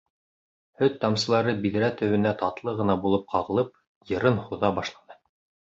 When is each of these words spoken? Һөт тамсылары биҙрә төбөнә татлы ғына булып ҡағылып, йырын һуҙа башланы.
Һөт 0.81 0.95
тамсылары 1.03 1.53
биҙрә 1.67 1.91
төбөнә 2.01 2.33
татлы 2.41 2.75
ғына 2.81 2.97
булып 3.07 3.29
ҡағылып, 3.37 3.71
йырын 4.15 4.45
һуҙа 4.49 4.77
башланы. 4.81 5.21